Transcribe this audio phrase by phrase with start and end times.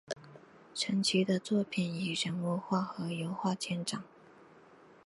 [0.73, 4.03] 陈奇的作品以人物画和油画见长。